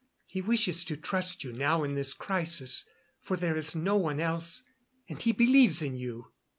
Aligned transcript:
He 0.25 0.41
wishes 0.41 0.83
to 0.85 0.97
trust 0.97 1.43
you 1.43 1.53
now 1.53 1.83
in 1.83 1.93
this 1.93 2.13
crisis, 2.15 2.85
for 3.19 3.37
there 3.37 3.55
is 3.55 3.75
no 3.75 3.97
one 3.97 4.19
else, 4.19 4.63
and 5.07 5.21
he 5.21 5.31
believes 5.31 5.83
in 5.83 5.95
you." 5.95 6.31